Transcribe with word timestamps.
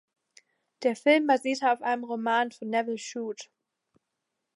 Der 0.81 0.95
Film 0.95 1.27
basierte 1.27 1.71
auf 1.71 1.83
einem 1.83 2.03
Roman 2.05 2.51
von 2.51 2.69
Nevil 2.71 2.97
Shute. 2.97 3.45